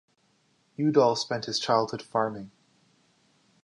[0.79, 2.49] Udall spent his childhood farming.